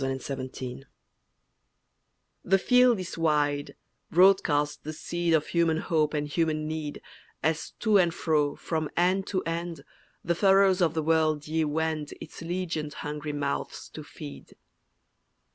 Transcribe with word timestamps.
RONDEAU—SEED 0.03 0.53
TIME 0.79 0.85
THE 2.43 2.57
field 2.57 2.99
is 2.99 3.19
wide, 3.19 3.75
broadcast 4.09 4.83
the 4.83 4.93
seed 4.93 5.35
Of 5.35 5.45
human 5.49 5.77
hope 5.77 6.15
and 6.15 6.27
human 6.27 6.67
need, 6.67 7.03
As, 7.43 7.73
to 7.81 7.99
and 7.99 8.11
fro, 8.11 8.55
from 8.55 8.89
end 8.97 9.27
to 9.27 9.43
end, 9.43 9.83
The 10.23 10.33
furrows 10.33 10.81
of 10.81 10.95
the 10.95 11.03
world 11.03 11.47
ye 11.47 11.63
wend 11.65 12.15
Its 12.19 12.41
legioned 12.41 12.93
hungry 13.05 13.31
mouths 13.33 13.89
to 13.89 14.03
feed. 14.03 14.55